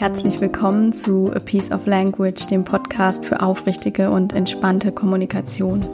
Herzlich 0.00 0.40
willkommen 0.40 0.94
zu 0.94 1.30
A 1.30 1.38
Piece 1.40 1.70
of 1.70 1.84
Language, 1.84 2.46
dem 2.46 2.64
Podcast 2.64 3.22
für 3.22 3.42
aufrichtige 3.42 4.08
und 4.08 4.34
entspannte 4.34 4.92
Kommunikation. 4.92 5.84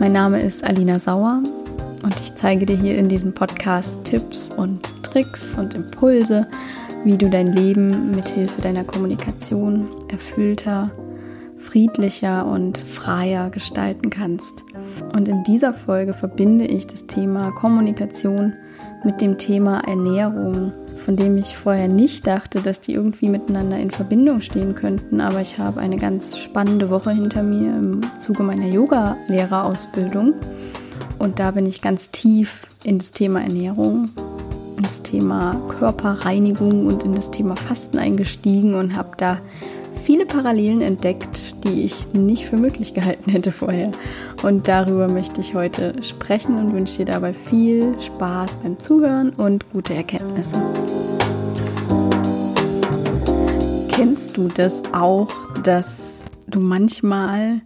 Mein 0.00 0.10
Name 0.10 0.42
ist 0.42 0.64
Alina 0.64 0.98
Sauer 0.98 1.40
und 2.02 2.20
ich 2.20 2.34
zeige 2.34 2.66
dir 2.66 2.76
hier 2.76 2.98
in 2.98 3.08
diesem 3.08 3.32
Podcast 3.32 4.02
Tipps 4.02 4.50
und 4.50 5.04
Tricks 5.04 5.54
und 5.56 5.76
Impulse, 5.76 6.48
wie 7.04 7.16
du 7.16 7.30
dein 7.30 7.52
Leben 7.52 8.10
mit 8.10 8.28
Hilfe 8.28 8.60
deiner 8.60 8.82
Kommunikation 8.82 9.86
erfüllter, 10.08 10.90
friedlicher 11.56 12.44
und 12.44 12.76
freier 12.76 13.50
gestalten 13.50 14.10
kannst. 14.10 14.64
Und 15.14 15.28
in 15.28 15.44
dieser 15.44 15.72
Folge 15.72 16.12
verbinde 16.12 16.64
ich 16.64 16.88
das 16.88 17.06
Thema 17.06 17.52
Kommunikation 17.52 18.54
mit 19.04 19.20
dem 19.20 19.38
Thema 19.38 19.80
Ernährung, 19.80 20.72
von 21.04 21.16
dem 21.16 21.38
ich 21.38 21.56
vorher 21.56 21.88
nicht 21.88 22.26
dachte, 22.26 22.60
dass 22.60 22.80
die 22.80 22.92
irgendwie 22.92 23.28
miteinander 23.28 23.78
in 23.78 23.90
Verbindung 23.90 24.40
stehen 24.40 24.74
könnten. 24.74 25.20
Aber 25.20 25.40
ich 25.40 25.58
habe 25.58 25.80
eine 25.80 25.96
ganz 25.96 26.38
spannende 26.38 26.90
Woche 26.90 27.10
hinter 27.10 27.42
mir 27.42 27.68
im 27.70 28.00
Zuge 28.20 28.42
meiner 28.42 28.66
Yoga-Lehrerausbildung. 28.66 30.34
Und 31.18 31.38
da 31.38 31.50
bin 31.50 31.66
ich 31.66 31.82
ganz 31.82 32.10
tief 32.10 32.66
in 32.84 32.98
das 32.98 33.12
Thema 33.12 33.42
Ernährung, 33.42 34.10
in 34.76 34.82
das 34.82 35.02
Thema 35.02 35.54
Körperreinigung 35.78 36.86
und 36.86 37.04
in 37.04 37.14
das 37.14 37.30
Thema 37.30 37.56
Fasten 37.56 37.98
eingestiegen 37.98 38.74
und 38.74 38.96
habe 38.96 39.10
da 39.16 39.38
viele 40.10 40.26
Parallelen 40.26 40.80
entdeckt, 40.80 41.54
die 41.62 41.84
ich 41.84 42.12
nicht 42.12 42.44
für 42.46 42.56
möglich 42.56 42.94
gehalten 42.94 43.30
hätte 43.30 43.52
vorher. 43.52 43.92
Und 44.42 44.66
darüber 44.66 45.08
möchte 45.08 45.40
ich 45.40 45.54
heute 45.54 46.02
sprechen 46.02 46.58
und 46.58 46.72
wünsche 46.72 46.96
dir 46.96 47.12
dabei 47.12 47.32
viel 47.32 47.94
Spaß 48.00 48.56
beim 48.56 48.80
Zuhören 48.80 49.30
und 49.30 49.70
gute 49.70 49.94
Erkenntnisse. 49.94 50.60
Kennst 53.88 54.36
du 54.36 54.48
das 54.48 54.82
auch, 54.92 55.28
dass 55.62 56.24
du 56.48 56.58
manchmal 56.58 57.60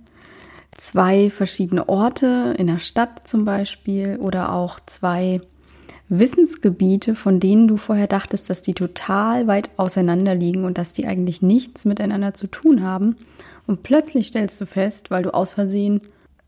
zwei 0.77 1.31
verschiedene 1.31 1.89
Orte 1.89 2.55
in 2.59 2.67
der 2.67 2.79
Stadt 2.79 3.27
zum 3.27 3.47
Beispiel 3.47 4.19
oder 4.21 4.53
auch 4.53 4.81
zwei 4.85 5.41
Wissensgebiete, 6.09 7.15
von 7.15 7.41
denen 7.41 7.67
du 7.67 7.77
vorher 7.77 8.07
dachtest, 8.07 8.51
dass 8.51 8.63
die 8.63 8.75
total 8.75 9.47
weit 9.47 9.71
auseinander 9.77 10.35
liegen 10.35 10.65
und 10.65 10.77
dass 10.77 10.93
die 10.93 11.07
eigentlich 11.07 11.43
nichts 11.43 11.85
miteinander 11.85 12.35
zu 12.35 12.47
tun 12.47 12.83
haben. 12.83 13.17
Und 13.67 13.83
plötzlich 13.83 14.29
stellst 14.29 14.61
du 14.61 14.67
fest, 14.67 15.11
weil 15.11 15.23
du 15.23 15.33
aus 15.33 15.53
Versehen 15.53 16.03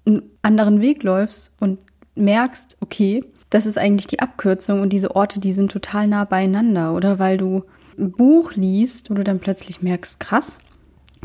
einen 0.05 0.23
anderen 0.43 0.81
Weg 0.81 1.03
läufst 1.03 1.53
und 1.59 1.79
merkst, 2.15 2.77
okay, 2.81 3.25
das 3.51 3.67
ist 3.67 3.79
eigentlich 3.79 4.07
die 4.07 4.21
Abkürzung 4.21 4.83
und 4.83 4.93
diese 4.93 5.17
Orte, 5.17 5.41
die 5.41 5.53
sind 5.53 5.71
total 5.71 6.09
nah 6.09 6.25
beieinander. 6.25 6.95
Oder 6.95 7.19
weil 7.19 7.39
du 7.39 7.65
ein 7.99 8.13
Buch 8.13 8.53
liest, 8.53 9.11
wo 9.11 9.15
du 9.15 9.25
dann 9.25 9.39
plötzlich 9.39 9.83
merkst, 9.83 10.21
krass, 10.21 10.59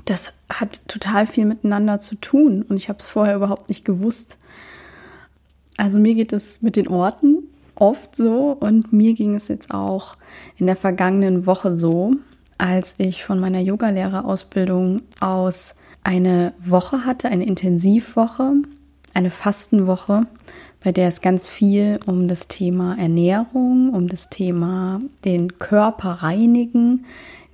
das 0.05 0.33
hat 0.49 0.81
total 0.87 1.25
viel 1.25 1.45
miteinander 1.45 1.99
zu 1.99 2.15
tun 2.15 2.63
und 2.63 2.77
ich 2.77 2.89
habe 2.89 2.99
es 2.99 3.09
vorher 3.09 3.35
überhaupt 3.35 3.67
nicht 3.67 3.83
gewusst. 3.83 4.37
Also 5.77 5.99
mir 5.99 6.15
geht 6.15 6.33
es 6.33 6.61
mit 6.61 6.75
den 6.75 6.87
Orten 6.87 7.40
oft 7.81 8.15
so 8.15 8.55
und 8.59 8.93
mir 8.93 9.13
ging 9.13 9.35
es 9.35 9.47
jetzt 9.47 9.71
auch 9.71 10.15
in 10.57 10.67
der 10.67 10.75
vergangenen 10.75 11.47
Woche 11.47 11.77
so, 11.77 12.11
als 12.59 12.93
ich 12.99 13.25
von 13.25 13.39
meiner 13.39 13.59
Yogalehrerausbildung 13.59 15.01
aus 15.19 15.73
eine 16.03 16.53
Woche 16.59 17.05
hatte, 17.05 17.27
eine 17.29 17.45
Intensivwoche, 17.45 18.53
eine 19.15 19.31
Fastenwoche, 19.31 20.27
bei 20.83 20.91
der 20.91 21.07
es 21.07 21.21
ganz 21.21 21.47
viel 21.47 21.99
um 22.05 22.27
das 22.27 22.47
Thema 22.47 22.97
Ernährung, 22.99 23.93
um 23.93 24.07
das 24.07 24.29
Thema 24.29 24.99
den 25.25 25.57
Körper 25.57 26.11
reinigen 26.21 27.05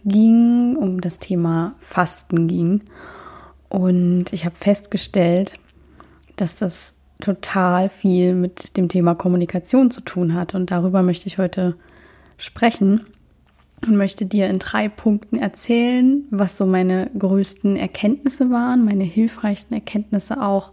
ging, 0.04 0.76
um 0.76 1.00
das 1.00 1.20
Thema 1.20 1.76
Fasten 1.80 2.48
ging. 2.48 2.82
Und 3.70 4.34
ich 4.34 4.46
habe 4.46 4.56
festgestellt, 4.56 5.58
dass 6.36 6.58
das 6.60 6.97
total 7.20 7.90
viel 7.90 8.36
mit 8.36 8.78
dem 8.78 8.90
Thema 8.90 9.16
Kommunikation 9.16 9.92
zu 9.92 10.02
tun 10.02 10.34
hat. 10.34 10.56
Und 10.56 10.72
darüber 10.72 11.02
möchte 11.02 11.28
ich 11.28 11.38
heute 11.38 11.76
sprechen 12.38 13.02
und 13.86 13.96
möchte 13.96 14.26
dir 14.26 14.48
in 14.48 14.60
drei 14.60 14.90
Punkten 14.90 15.38
erzählen, 15.38 16.24
was 16.30 16.58
so 16.58 16.66
meine 16.66 17.10
größten 17.18 17.76
Erkenntnisse 17.76 18.50
waren, 18.50 18.86
meine 18.86 19.04
hilfreichsten 19.04 19.76
Erkenntnisse 19.76 20.42
auch 20.42 20.72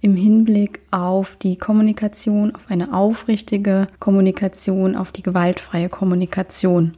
im 0.00 0.16
Hinblick 0.16 0.80
auf 0.90 1.36
die 1.36 1.56
Kommunikation, 1.56 2.54
auf 2.54 2.70
eine 2.70 2.92
aufrichtige 2.92 3.86
Kommunikation, 4.00 4.96
auf 4.96 5.12
die 5.12 5.22
gewaltfreie 5.22 5.88
Kommunikation. 5.88 6.92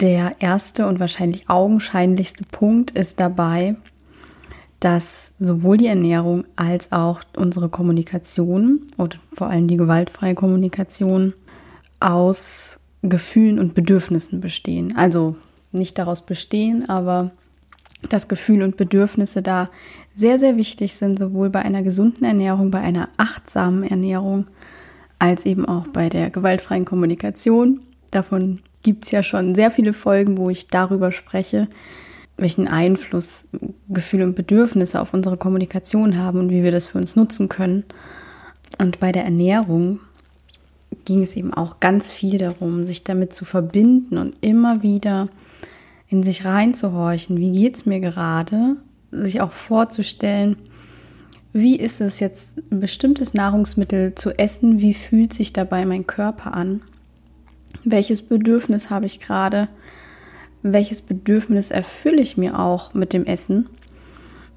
Der 0.00 0.36
erste 0.38 0.86
und 0.86 1.00
wahrscheinlich 1.00 1.50
augenscheinlichste 1.50 2.44
Punkt 2.44 2.92
ist 2.92 3.18
dabei, 3.18 3.74
dass 4.80 5.32
sowohl 5.38 5.76
die 5.76 5.86
Ernährung 5.86 6.44
als 6.56 6.92
auch 6.92 7.20
unsere 7.36 7.68
Kommunikation 7.68 8.82
und 8.96 9.18
vor 9.32 9.48
allem 9.48 9.66
die 9.66 9.76
gewaltfreie 9.76 10.34
Kommunikation 10.34 11.34
aus 12.00 12.78
Gefühlen 13.02 13.58
und 13.58 13.74
Bedürfnissen 13.74 14.40
bestehen. 14.40 14.96
Also 14.96 15.36
nicht 15.72 15.98
daraus 15.98 16.22
bestehen, 16.22 16.88
aber 16.88 17.32
dass 18.08 18.28
Gefühle 18.28 18.64
und 18.64 18.76
Bedürfnisse 18.76 19.42
da 19.42 19.70
sehr, 20.14 20.38
sehr 20.38 20.56
wichtig 20.56 20.94
sind, 20.94 21.18
sowohl 21.18 21.50
bei 21.50 21.60
einer 21.60 21.82
gesunden 21.82 22.24
Ernährung, 22.24 22.70
bei 22.70 22.80
einer 22.80 23.08
achtsamen 23.16 23.82
Ernährung, 23.82 24.46
als 25.18 25.44
eben 25.46 25.66
auch 25.66 25.88
bei 25.88 26.08
der 26.08 26.30
gewaltfreien 26.30 26.84
Kommunikation. 26.84 27.80
Davon 28.12 28.60
gibt 28.82 29.04
es 29.04 29.10
ja 29.10 29.24
schon 29.24 29.56
sehr 29.56 29.72
viele 29.72 29.92
Folgen, 29.92 30.38
wo 30.38 30.48
ich 30.48 30.68
darüber 30.68 31.10
spreche, 31.10 31.68
welchen 32.38 32.68
Einfluss 32.68 33.44
Gefühle 33.88 34.24
und 34.24 34.34
Bedürfnisse 34.34 35.00
auf 35.00 35.12
unsere 35.12 35.36
Kommunikation 35.36 36.16
haben 36.16 36.38
und 36.38 36.50
wie 36.50 36.62
wir 36.62 36.70
das 36.70 36.86
für 36.86 36.98
uns 36.98 37.16
nutzen 37.16 37.48
können. 37.48 37.84
Und 38.78 39.00
bei 39.00 39.12
der 39.12 39.24
Ernährung 39.24 40.00
ging 41.04 41.22
es 41.22 41.36
eben 41.36 41.52
auch 41.52 41.80
ganz 41.80 42.12
viel 42.12 42.38
darum, 42.38 42.86
sich 42.86 43.04
damit 43.04 43.34
zu 43.34 43.44
verbinden 43.44 44.16
und 44.18 44.36
immer 44.40 44.82
wieder 44.82 45.28
in 46.08 46.22
sich 46.22 46.44
reinzuhorchen, 46.44 47.36
wie 47.38 47.52
geht 47.52 47.76
es 47.76 47.86
mir 47.86 48.00
gerade, 48.00 48.76
sich 49.10 49.40
auch 49.40 49.52
vorzustellen, 49.52 50.56
wie 51.52 51.76
ist 51.76 52.00
es 52.00 52.20
jetzt 52.20 52.58
ein 52.70 52.80
bestimmtes 52.80 53.34
Nahrungsmittel 53.34 54.14
zu 54.14 54.38
essen, 54.38 54.80
wie 54.80 54.94
fühlt 54.94 55.32
sich 55.32 55.52
dabei 55.52 55.84
mein 55.86 56.06
Körper 56.06 56.54
an, 56.54 56.82
welches 57.84 58.22
Bedürfnis 58.22 58.90
habe 58.90 59.06
ich 59.06 59.20
gerade, 59.20 59.68
welches 60.62 61.02
Bedürfnis 61.02 61.70
erfülle 61.70 62.20
ich 62.20 62.36
mir 62.36 62.58
auch 62.58 62.94
mit 62.94 63.12
dem 63.12 63.24
Essen. 63.24 63.68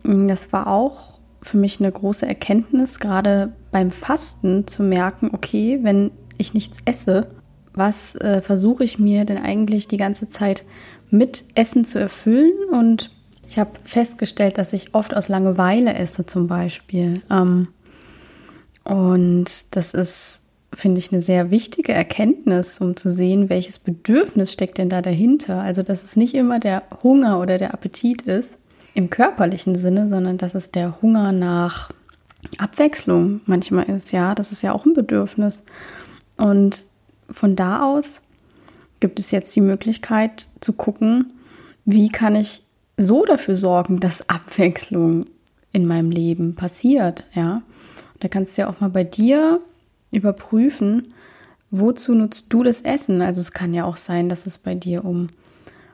Das 0.03 0.51
war 0.51 0.67
auch 0.67 1.19
für 1.41 1.57
mich 1.57 1.79
eine 1.79 1.91
große 1.91 2.25
Erkenntnis, 2.25 2.99
gerade 2.99 3.53
beim 3.71 3.89
Fasten 3.89 4.67
zu 4.67 4.83
merken, 4.83 5.31
okay, 5.33 5.79
wenn 5.81 6.11
ich 6.37 6.53
nichts 6.53 6.79
esse, 6.85 7.27
was 7.73 8.15
äh, 8.15 8.41
versuche 8.41 8.83
ich 8.83 8.99
mir 8.99 9.25
denn 9.25 9.37
eigentlich 9.37 9.87
die 9.87 9.97
ganze 9.97 10.29
Zeit 10.29 10.65
mit 11.09 11.45
Essen 11.55 11.85
zu 11.85 11.99
erfüllen? 11.99 12.51
Und 12.71 13.11
ich 13.47 13.59
habe 13.59 13.71
festgestellt, 13.83 14.57
dass 14.57 14.73
ich 14.73 14.93
oft 14.93 15.15
aus 15.15 15.29
Langeweile 15.29 15.93
esse 15.93 16.25
zum 16.25 16.47
Beispiel. 16.47 17.21
Ähm, 17.29 17.67
und 18.83 19.75
das 19.75 19.93
ist 19.93 20.40
finde 20.73 20.99
ich, 20.99 21.11
eine 21.11 21.21
sehr 21.21 21.51
wichtige 21.51 21.91
Erkenntnis, 21.91 22.79
um 22.79 22.95
zu 22.95 23.11
sehen, 23.11 23.49
welches 23.49 23.79
Bedürfnis 23.79 24.53
steckt 24.53 24.77
denn 24.77 24.89
da 24.89 25.01
dahinter. 25.01 25.61
Also, 25.61 25.83
dass 25.83 26.03
es 26.03 26.15
nicht 26.15 26.33
immer 26.33 26.59
der 26.59 26.83
Hunger 27.03 27.39
oder 27.39 27.57
der 27.57 27.73
Appetit 27.73 28.23
ist 28.23 28.57
im 28.93 29.09
körperlichen 29.09 29.75
Sinne, 29.75 30.07
sondern 30.07 30.37
dass 30.37 30.55
es 30.55 30.71
der 30.71 31.01
Hunger 31.01 31.31
nach 31.31 31.91
Abwechslung 32.57 33.41
manchmal 33.45 33.89
ist. 33.89 34.11
Ja, 34.11 34.35
das 34.35 34.51
ist 34.51 34.63
ja 34.63 34.73
auch 34.73 34.85
ein 34.85 34.93
Bedürfnis. 34.93 35.63
Und 36.37 36.85
von 37.29 37.55
da 37.55 37.83
aus 37.83 38.21
gibt 38.99 39.19
es 39.19 39.31
jetzt 39.31 39.55
die 39.55 39.61
Möglichkeit 39.61 40.47
zu 40.59 40.73
gucken, 40.73 41.33
wie 41.85 42.09
kann 42.09 42.35
ich 42.35 42.63
so 42.97 43.25
dafür 43.25 43.55
sorgen, 43.55 43.99
dass 43.99 44.29
Abwechslung 44.29 45.25
in 45.71 45.85
meinem 45.85 46.11
Leben 46.11 46.55
passiert. 46.55 47.23
Ja, 47.33 47.61
da 48.19 48.27
kannst 48.27 48.57
du 48.57 48.63
ja 48.63 48.69
auch 48.69 48.79
mal 48.79 48.89
bei 48.89 49.03
dir 49.03 49.61
überprüfen, 50.11 51.13
wozu 51.71 52.13
nutzt 52.13 52.47
du 52.49 52.63
das 52.63 52.81
Essen? 52.81 53.21
Also 53.21 53.41
es 53.41 53.51
kann 53.51 53.73
ja 53.73 53.85
auch 53.85 53.97
sein, 53.97 54.29
dass 54.29 54.45
es 54.45 54.57
bei 54.57 54.75
dir 54.75 55.05
um, 55.05 55.27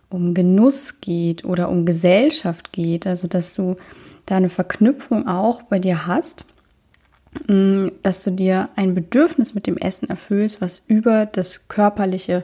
um 0.10 0.34
Genuss 0.34 1.00
geht 1.02 1.46
oder 1.46 1.70
um 1.70 1.86
Gesellschaft 1.86 2.74
geht, 2.74 3.08
also 3.08 3.28
dass 3.28 3.54
du 3.54 3.76
da 4.26 4.36
eine 4.36 4.50
Verknüpfung 4.50 5.28
auch 5.28 5.62
bei 5.64 5.80
dir 5.80 6.06
hast, 6.06 6.46
mm, 7.48 7.88
dass 8.04 8.24
du 8.24 8.32
dir 8.32 8.70
ein 8.76 8.94
Bedürfnis 8.94 9.54
mit 9.54 9.68
dem 9.68 9.78
Essen 9.78 10.10
erfüllst, 10.10 10.62
was 10.62 10.82
über 10.88 11.26
das 11.26 11.68
körperliche 11.68 12.44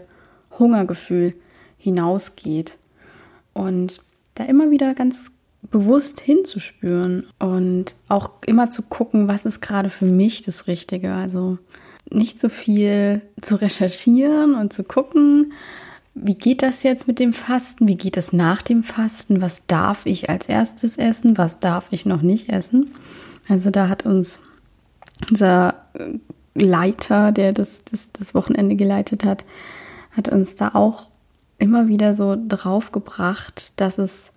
Hungergefühl 0.58 1.36
hinausgeht. 1.78 2.78
Und 3.54 4.02
da 4.36 4.46
immer 4.46 4.72
wieder 4.72 4.94
ganz 4.94 5.31
bewusst 5.71 6.19
hinzuspüren 6.19 7.27
und 7.39 7.95
auch 8.10 8.31
immer 8.45 8.69
zu 8.69 8.81
gucken, 8.83 9.27
was 9.27 9.45
ist 9.45 9.62
gerade 9.62 9.89
für 9.89 10.06
mich 10.06 10.42
das 10.42 10.68
Richtige. 10.68 11.13
Also 11.13 11.57
nicht 12.10 12.39
so 12.39 12.50
viel 12.50 13.21
zu 13.42 13.56
recherchieren 13.56 14.56
und 14.56 14.74
zu 14.74 14.83
gucken, 14.83 15.54
wie 16.15 16.36
geht 16.36 16.62
das 16.62 16.83
jetzt 16.83 17.07
mit 17.07 17.19
dem 17.19 17.33
Fasten? 17.33 17.88
Wie 17.88 17.95
geht 17.95 18.18
es 18.18 18.33
nach 18.33 18.62
dem 18.62 18.83
Fasten? 18.83 19.42
Was 19.42 19.65
darf 19.65 20.06
ich 20.06 20.30
als 20.30 20.48
erstes 20.48 20.98
essen? 20.98 21.38
Was 21.38 21.60
darf 21.60 21.88
ich 21.89 22.06
noch 22.06 22.21
nicht 22.21 22.50
essen? 22.50 22.92
Also 23.48 23.71
da 23.71 23.89
hat 23.89 24.06
uns 24.06 24.39
unser 25.30 25.86
Leiter, 26.54 27.31
der 27.31 27.51
das, 27.51 27.83
das, 27.86 28.12
das 28.12 28.36
Wochenende 28.36 28.75
geleitet 28.75 29.25
hat, 29.25 29.44
hat 30.12 30.30
uns 30.30 30.54
da 30.54 30.69
auch 30.74 31.07
immer 31.57 31.88
wieder 31.88 32.13
so 32.13 32.38
drauf 32.48 32.92
gebracht, 32.92 33.74
dass 33.77 33.98
es 33.98 34.33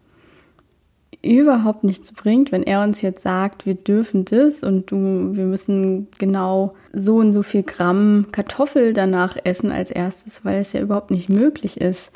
überhaupt 1.22 1.84
nichts 1.84 2.12
bringt, 2.12 2.52
wenn 2.52 2.62
er 2.62 2.82
uns 2.82 3.02
jetzt 3.02 3.22
sagt, 3.22 3.66
wir 3.66 3.74
dürfen 3.74 4.24
das 4.24 4.62
und 4.62 4.90
du, 4.90 5.36
wir 5.36 5.44
müssen 5.44 6.08
genau 6.18 6.74
so 6.92 7.16
und 7.16 7.32
so 7.32 7.42
viel 7.42 7.62
Gramm 7.62 8.26
Kartoffel 8.32 8.92
danach 8.92 9.36
essen 9.44 9.72
als 9.72 9.90
erstes, 9.90 10.44
weil 10.44 10.60
es 10.60 10.72
ja 10.72 10.80
überhaupt 10.80 11.10
nicht 11.10 11.28
möglich 11.28 11.80
ist, 11.80 12.12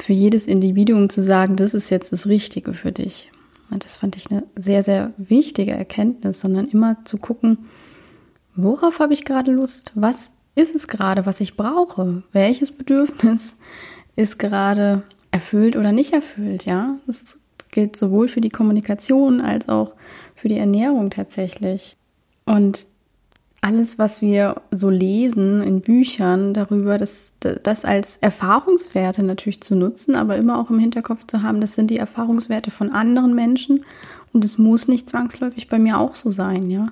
für 0.00 0.12
jedes 0.12 0.46
Individuum 0.46 1.10
zu 1.10 1.22
sagen, 1.22 1.56
das 1.56 1.74
ist 1.74 1.90
jetzt 1.90 2.12
das 2.12 2.26
Richtige 2.26 2.72
für 2.72 2.92
dich. 2.92 3.30
Und 3.70 3.84
das 3.84 3.96
fand 3.96 4.16
ich 4.16 4.30
eine 4.30 4.44
sehr, 4.56 4.82
sehr 4.82 5.12
wichtige 5.16 5.72
Erkenntnis, 5.72 6.40
sondern 6.40 6.68
immer 6.68 7.04
zu 7.04 7.18
gucken, 7.18 7.58
worauf 8.54 8.98
habe 8.98 9.12
ich 9.12 9.24
gerade 9.24 9.52
Lust? 9.52 9.92
Was 9.94 10.32
ist 10.54 10.74
es 10.74 10.88
gerade, 10.88 11.26
was 11.26 11.40
ich 11.40 11.56
brauche? 11.56 12.22
Welches 12.32 12.72
Bedürfnis 12.72 13.56
ist 14.16 14.38
gerade 14.38 15.02
erfüllt 15.30 15.76
oder 15.76 15.92
nicht 15.92 16.12
erfüllt? 16.12 16.64
Ja, 16.64 16.96
das 17.06 17.36
gilt 17.70 17.96
sowohl 17.96 18.28
für 18.28 18.40
die 18.40 18.50
Kommunikation 18.50 19.40
als 19.40 19.68
auch 19.68 19.94
für 20.34 20.48
die 20.48 20.58
Ernährung 20.58 21.10
tatsächlich. 21.10 21.96
Und 22.44 22.86
alles, 23.60 23.98
was 23.98 24.22
wir 24.22 24.62
so 24.70 24.88
lesen 24.88 25.62
in 25.62 25.80
Büchern 25.80 26.54
darüber, 26.54 26.96
das, 26.96 27.32
das 27.40 27.84
als 27.84 28.16
Erfahrungswerte 28.18 29.22
natürlich 29.22 29.60
zu 29.62 29.74
nutzen, 29.74 30.14
aber 30.14 30.36
immer 30.36 30.60
auch 30.60 30.70
im 30.70 30.78
Hinterkopf 30.78 31.26
zu 31.26 31.42
haben, 31.42 31.60
das 31.60 31.74
sind 31.74 31.90
die 31.90 31.98
Erfahrungswerte 31.98 32.70
von 32.70 32.90
anderen 32.92 33.34
Menschen 33.34 33.84
und 34.32 34.44
es 34.44 34.58
muss 34.58 34.86
nicht 34.86 35.10
zwangsläufig 35.10 35.68
bei 35.68 35.78
mir 35.78 35.98
auch 35.98 36.14
so 36.14 36.30
sein, 36.30 36.70
ja. 36.70 36.86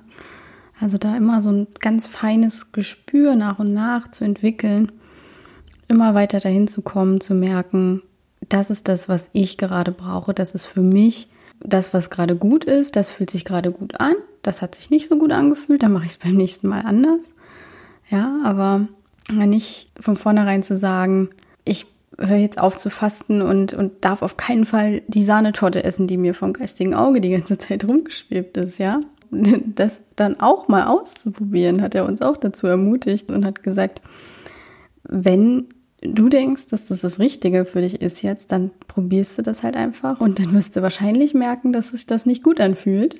Also 0.79 0.97
da 0.97 1.15
immer 1.15 1.41
so 1.41 1.51
ein 1.51 1.67
ganz 1.79 2.05
feines 2.05 2.71
Gespür 2.71 3.35
nach 3.35 3.59
und 3.59 3.73
nach 3.73 4.11
zu 4.11 4.25
entwickeln, 4.25 4.91
immer 5.87 6.13
weiter 6.13 6.39
dahin 6.39 6.67
zu 6.67 6.81
kommen, 6.81 7.21
zu 7.21 7.33
merken, 7.33 8.03
das 8.49 8.69
ist 8.69 8.87
das, 8.87 9.09
was 9.09 9.29
ich 9.33 9.57
gerade 9.57 9.91
brauche, 9.91 10.33
das 10.33 10.53
ist 10.53 10.65
für 10.65 10.81
mich 10.81 11.27
das, 11.59 11.93
was 11.93 12.09
gerade 12.09 12.35
gut 12.35 12.65
ist, 12.65 12.95
das 12.95 13.11
fühlt 13.11 13.29
sich 13.29 13.45
gerade 13.45 13.71
gut 13.71 13.99
an, 13.99 14.15
das 14.43 14.61
hat 14.61 14.75
sich 14.75 14.89
nicht 14.89 15.09
so 15.09 15.17
gut 15.17 15.31
angefühlt, 15.31 15.83
dann 15.83 15.93
mache 15.93 16.05
ich 16.05 16.11
es 16.11 16.17
beim 16.23 16.35
nächsten 16.35 16.67
Mal 16.67 16.81
anders. 16.81 17.33
Ja, 18.09 18.37
aber 18.43 18.87
nicht 19.29 19.89
von 19.99 20.15
vornherein 20.15 20.63
zu 20.63 20.77
sagen, 20.77 21.29
ich 21.65 21.85
höre 22.17 22.37
jetzt 22.37 22.59
auf 22.59 22.77
zu 22.77 22.89
fasten 22.89 23.41
und, 23.41 23.73
und 23.73 24.05
darf 24.05 24.21
auf 24.21 24.37
keinen 24.37 24.65
Fall 24.65 25.01
die 25.07 25.23
Sahnetorte 25.23 25.83
essen, 25.83 26.07
die 26.07 26.17
mir 26.17 26.33
vom 26.33 26.53
geistigen 26.53 26.93
Auge 26.93 27.21
die 27.21 27.31
ganze 27.31 27.57
Zeit 27.57 27.83
rumgeschwebt 27.83 28.57
ist, 28.57 28.77
ja. 28.77 29.01
Das 29.29 30.01
dann 30.15 30.39
auch 30.39 30.69
mal 30.69 30.87
auszuprobieren, 30.87 31.81
hat 31.81 31.95
er 31.95 32.05
uns 32.05 32.21
auch 32.21 32.37
dazu 32.37 32.65
ermutigt 32.65 33.29
und 33.29 33.43
hat 33.43 33.61
gesagt, 33.61 34.01
wenn 35.03 35.67
du 36.15 36.29
denkst, 36.29 36.67
dass 36.67 36.87
das 36.87 37.01
das 37.01 37.19
Richtige 37.19 37.65
für 37.65 37.81
dich 37.81 38.01
ist 38.01 38.21
jetzt, 38.21 38.51
dann 38.51 38.71
probierst 38.87 39.37
du 39.37 39.41
das 39.41 39.63
halt 39.63 39.75
einfach 39.75 40.19
und 40.19 40.39
dann 40.39 40.53
wirst 40.53 40.75
du 40.75 40.81
wahrscheinlich 40.81 41.33
merken, 41.33 41.73
dass 41.73 41.89
sich 41.89 42.05
das 42.05 42.25
nicht 42.25 42.43
gut 42.43 42.59
anfühlt. 42.59 43.19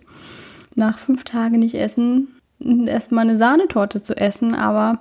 Nach 0.75 0.97
fünf 0.99 1.23
Tagen 1.23 1.59
nicht 1.59 1.75
essen, 1.75 2.27
erstmal 2.59 3.27
eine 3.27 3.37
Sahnetorte 3.37 4.01
zu 4.01 4.15
essen, 4.15 4.53
aber 4.53 4.99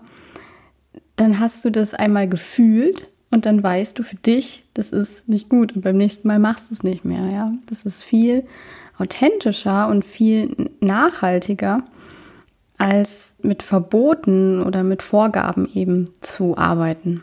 dann 1.16 1.38
hast 1.40 1.64
du 1.64 1.70
das 1.70 1.94
einmal 1.94 2.28
gefühlt 2.28 3.08
und 3.30 3.46
dann 3.46 3.62
weißt 3.62 3.98
du 3.98 4.02
für 4.02 4.16
dich, 4.16 4.64
das 4.74 4.90
ist 4.90 5.28
nicht 5.28 5.48
gut 5.48 5.74
und 5.74 5.82
beim 5.82 5.96
nächsten 5.96 6.28
Mal 6.28 6.38
machst 6.38 6.70
du 6.70 6.74
es 6.74 6.82
nicht 6.82 7.04
mehr, 7.04 7.26
ja. 7.30 7.52
Das 7.66 7.84
ist 7.84 8.02
viel 8.02 8.44
authentischer 8.98 9.88
und 9.88 10.04
viel 10.04 10.70
nachhaltiger 10.80 11.82
als 12.78 13.34
mit 13.42 13.62
Verboten 13.62 14.62
oder 14.62 14.82
mit 14.82 15.02
Vorgaben 15.02 15.68
eben 15.74 16.10
zu 16.20 16.56
arbeiten. 16.56 17.22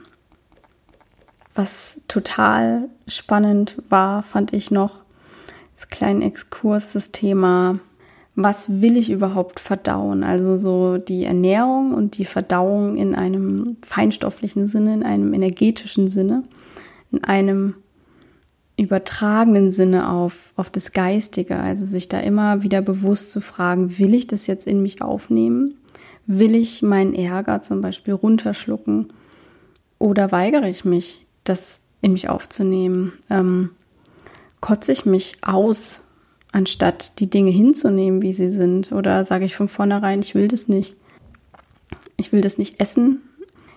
Was 1.55 1.99
total 2.07 2.89
spannend 3.07 3.77
war, 3.89 4.23
fand 4.23 4.53
ich 4.53 4.71
noch, 4.71 5.03
als 5.75 5.89
kleinen 5.89 6.21
Exkurs, 6.21 6.93
das 6.93 7.11
Thema, 7.11 7.79
was 8.35 8.81
will 8.81 8.97
ich 8.97 9.11
überhaupt 9.11 9.59
verdauen? 9.59 10.23
Also 10.23 10.57
so 10.57 10.97
die 10.97 11.23
Ernährung 11.23 11.93
und 11.93 12.17
die 12.17 12.25
Verdauung 12.25 12.95
in 12.95 13.13
einem 13.13 13.77
feinstofflichen 13.85 14.67
Sinne, 14.67 14.95
in 14.95 15.03
einem 15.03 15.33
energetischen 15.33 16.09
Sinne, 16.09 16.43
in 17.11 17.23
einem 17.23 17.75
übertragenen 18.75 19.71
Sinne 19.71 20.09
auf, 20.09 20.51
auf 20.55 20.71
das 20.71 20.93
Geistige. 20.93 21.57
Also 21.57 21.85
sich 21.85 22.09
da 22.09 22.19
immer 22.19 22.63
wieder 22.63 22.81
bewusst 22.81 23.31
zu 23.31 23.39
fragen, 23.39 23.99
will 23.99 24.15
ich 24.15 24.25
das 24.25 24.47
jetzt 24.47 24.65
in 24.65 24.81
mich 24.81 25.03
aufnehmen? 25.03 25.75
Will 26.25 26.55
ich 26.55 26.81
meinen 26.81 27.13
Ärger 27.13 27.61
zum 27.61 27.81
Beispiel 27.81 28.15
runterschlucken? 28.15 29.09
Oder 29.99 30.31
weigere 30.31 30.67
ich 30.67 30.85
mich, 30.85 31.25
das 31.43 31.81
in 32.01 32.13
mich 32.13 32.29
aufzunehmen? 32.29 33.13
Ähm, 33.29 33.71
kotze 34.61 34.91
ich 34.91 35.05
mich 35.05 35.37
aus, 35.41 36.01
anstatt 36.51 37.19
die 37.19 37.29
Dinge 37.29 37.51
hinzunehmen, 37.51 38.21
wie 38.21 38.33
sie 38.33 38.51
sind? 38.51 38.91
Oder 38.91 39.25
sage 39.25 39.45
ich 39.45 39.55
von 39.55 39.67
vornherein, 39.67 40.21
ich 40.21 40.35
will 40.35 40.47
das 40.47 40.67
nicht. 40.67 40.95
Ich 42.17 42.31
will 42.31 42.41
das 42.41 42.57
nicht 42.57 42.79
essen. 42.79 43.21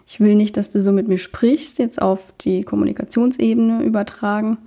Ich 0.07 0.21
will 0.21 0.37
nicht, 0.37 0.57
dass 0.57 0.71
du 0.71 0.81
so 0.81 0.93
mit 0.93 1.09
mir 1.09 1.19
sprichst, 1.19 1.79
jetzt 1.79 2.01
auf 2.01 2.33
die 2.41 2.63
Kommunikationsebene 2.63 3.83
übertragen. 3.83 4.59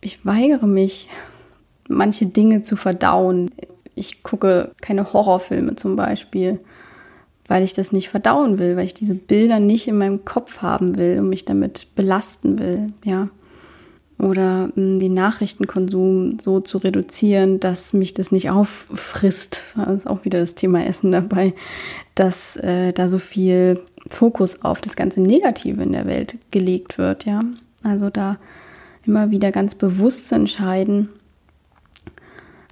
Ich 0.00 0.26
weigere 0.26 0.66
mich, 0.66 1.08
manche 1.88 2.26
Dinge 2.26 2.62
zu 2.62 2.74
verdauen. 2.76 3.50
Ich 3.94 4.22
gucke 4.22 4.72
keine 4.80 5.12
Horrorfilme 5.12 5.76
zum 5.76 5.94
Beispiel 5.94 6.58
weil 7.46 7.62
ich 7.62 7.74
das 7.74 7.92
nicht 7.92 8.08
verdauen 8.08 8.58
will, 8.58 8.76
weil 8.76 8.86
ich 8.86 8.94
diese 8.94 9.14
Bilder 9.14 9.60
nicht 9.60 9.86
in 9.88 9.98
meinem 9.98 10.24
Kopf 10.24 10.62
haben 10.62 10.98
will 10.98 11.18
und 11.18 11.28
mich 11.28 11.44
damit 11.44 11.88
belasten 11.94 12.58
will, 12.58 12.88
ja. 13.04 13.28
Oder 14.18 14.68
mh, 14.68 14.72
hm, 14.76 15.00
den 15.00 15.14
Nachrichtenkonsum 15.14 16.38
so 16.40 16.60
zu 16.60 16.78
reduzieren, 16.78 17.60
dass 17.60 17.92
mich 17.92 18.14
das 18.14 18.32
nicht 18.32 18.48
auffrisst. 18.48 19.62
Das 19.76 19.96
ist 19.96 20.06
auch 20.06 20.24
wieder 20.24 20.38
das 20.38 20.54
Thema 20.54 20.86
Essen 20.86 21.10
dabei, 21.10 21.52
dass 22.14 22.56
äh, 22.56 22.92
da 22.92 23.08
so 23.08 23.18
viel 23.18 23.80
Fokus 24.06 24.62
auf 24.62 24.80
das 24.80 24.96
ganze 24.96 25.20
Negative 25.20 25.82
in 25.82 25.92
der 25.92 26.06
Welt 26.06 26.38
gelegt 26.50 26.96
wird, 26.96 27.24
ja. 27.26 27.40
Also 27.82 28.08
da 28.08 28.38
immer 29.04 29.30
wieder 29.30 29.52
ganz 29.52 29.74
bewusst 29.74 30.28
zu 30.28 30.34
entscheiden, 30.36 31.08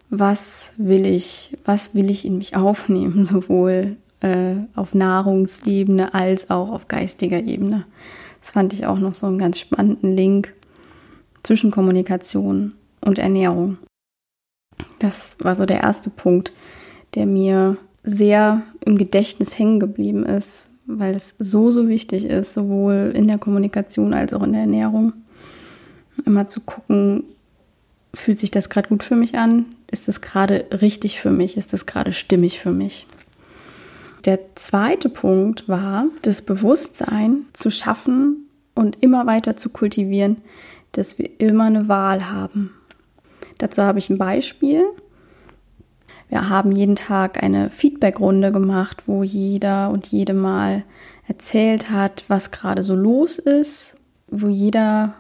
was 0.08 0.73
will 0.76 1.06
ich, 1.06 1.56
was 1.64 1.94
will 1.94 2.11
ich 2.11 2.25
in 2.25 2.38
mich 2.38 2.56
aufnehmen, 2.56 3.25
sowohl 3.25 3.96
äh, 4.22 4.54
auf 4.74 4.94
Nahrungsebene 4.94 6.14
als 6.14 6.50
auch 6.50 6.70
auf 6.70 6.88
geistiger 6.88 7.42
Ebene. 7.42 7.84
Das 8.40 8.52
fand 8.52 8.72
ich 8.72 8.86
auch 8.86 8.98
noch 8.98 9.14
so 9.14 9.26
einen 9.26 9.38
ganz 9.38 9.58
spannenden 9.58 10.16
Link 10.16 10.54
zwischen 11.42 11.70
Kommunikation 11.70 12.74
und 13.00 13.18
Ernährung. 13.18 13.78
Das 14.98 15.36
war 15.40 15.54
so 15.54 15.66
der 15.66 15.82
erste 15.82 16.10
Punkt, 16.10 16.52
der 17.14 17.26
mir 17.26 17.76
sehr 18.04 18.62
im 18.84 18.96
Gedächtnis 18.96 19.58
hängen 19.58 19.80
geblieben 19.80 20.24
ist, 20.24 20.68
weil 20.86 21.14
es 21.14 21.36
so, 21.38 21.70
so 21.70 21.88
wichtig 21.88 22.24
ist, 22.24 22.54
sowohl 22.54 23.12
in 23.14 23.28
der 23.28 23.38
Kommunikation 23.38 24.14
als 24.14 24.34
auch 24.34 24.42
in 24.42 24.52
der 24.52 24.62
Ernährung. 24.62 25.12
Immer 26.24 26.46
zu 26.46 26.60
gucken, 26.60 27.24
fühlt 28.14 28.38
sich 28.38 28.50
das 28.50 28.70
gerade 28.70 28.88
gut 28.88 29.02
für 29.02 29.16
mich 29.16 29.36
an? 29.36 29.66
Ist 29.90 30.08
das 30.08 30.20
gerade 30.20 30.66
richtig 30.80 31.20
für 31.20 31.30
mich? 31.30 31.56
Ist 31.56 31.72
das 31.72 31.86
gerade 31.86 32.12
stimmig 32.12 32.60
für 32.60 32.72
mich? 32.72 33.06
Der 34.24 34.54
zweite 34.54 35.08
Punkt 35.08 35.68
war, 35.68 36.06
das 36.22 36.42
Bewusstsein 36.42 37.46
zu 37.52 37.70
schaffen 37.70 38.48
und 38.74 39.02
immer 39.02 39.26
weiter 39.26 39.56
zu 39.56 39.70
kultivieren, 39.70 40.38
dass 40.92 41.18
wir 41.18 41.28
immer 41.40 41.64
eine 41.64 41.88
Wahl 41.88 42.30
haben. 42.30 42.70
Dazu 43.58 43.82
habe 43.82 43.98
ich 43.98 44.10
ein 44.10 44.18
Beispiel. 44.18 44.84
Wir 46.28 46.48
haben 46.48 46.72
jeden 46.72 46.96
Tag 46.96 47.42
eine 47.42 47.68
Feedbackrunde 47.68 48.52
gemacht, 48.52 49.02
wo 49.06 49.22
jeder 49.22 49.90
und 49.90 50.06
jede 50.06 50.34
mal 50.34 50.84
erzählt 51.26 51.90
hat, 51.90 52.24
was 52.28 52.50
gerade 52.50 52.82
so 52.84 52.94
los 52.94 53.38
ist, 53.38 53.96
wo 54.28 54.48
jeder 54.48 55.14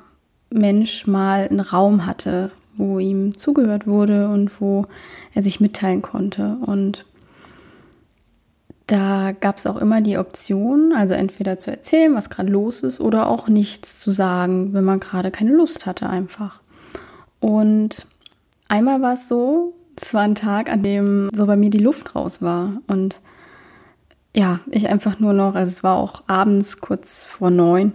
Mensch 0.50 1.06
mal 1.06 1.48
einen 1.48 1.60
Raum 1.60 2.06
hatte, 2.06 2.50
wo 2.76 2.98
ihm 2.98 3.36
zugehört 3.36 3.86
wurde 3.86 4.28
und 4.28 4.60
wo 4.60 4.86
er 5.34 5.42
sich 5.42 5.60
mitteilen 5.60 6.02
konnte. 6.02 6.56
Und 6.64 7.04
da 8.86 9.32
gab 9.32 9.58
es 9.58 9.66
auch 9.66 9.76
immer 9.76 10.00
die 10.00 10.18
Option, 10.18 10.92
also 10.94 11.14
entweder 11.14 11.58
zu 11.58 11.70
erzählen, 11.70 12.14
was 12.14 12.30
gerade 12.30 12.50
los 12.50 12.80
ist, 12.80 13.00
oder 13.00 13.28
auch 13.28 13.48
nichts 13.48 14.00
zu 14.00 14.10
sagen, 14.10 14.74
wenn 14.74 14.84
man 14.84 15.00
gerade 15.00 15.30
keine 15.30 15.52
Lust 15.52 15.86
hatte 15.86 16.08
einfach. 16.08 16.60
Und 17.40 18.06
einmal 18.68 19.00
war 19.02 19.14
es 19.14 19.28
so, 19.28 19.74
es 19.96 20.14
war 20.14 20.22
ein 20.22 20.34
Tag, 20.34 20.70
an 20.70 20.82
dem 20.82 21.28
so 21.34 21.46
bei 21.46 21.56
mir 21.56 21.70
die 21.70 21.78
Luft 21.78 22.14
raus 22.14 22.42
war. 22.42 22.80
Und 22.86 23.20
ja, 24.34 24.60
ich 24.70 24.88
einfach 24.88 25.18
nur 25.20 25.32
noch, 25.32 25.54
also 25.54 25.70
es 25.70 25.82
war 25.82 25.96
auch 25.96 26.22
abends 26.26 26.80
kurz 26.80 27.24
vor 27.24 27.50
neun. 27.50 27.92